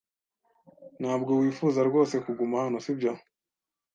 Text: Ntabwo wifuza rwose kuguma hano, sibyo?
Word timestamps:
Ntabwo 1.01 1.31
wifuza 1.39 1.79
rwose 1.89 2.15
kuguma 2.25 2.55
hano, 2.63 2.77
sibyo? 2.83 3.11